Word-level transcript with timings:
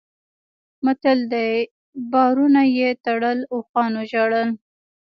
متل 0.85 1.19
دی: 1.33 1.51
بارونه 2.11 2.61
یې 2.77 2.89
تړل 3.05 3.39
اوښانو 3.53 4.01
ژړل. 4.11 4.49